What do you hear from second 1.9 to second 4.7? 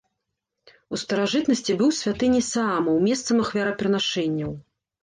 святыняй саамаў, месцам ахвярапрынашэнняў.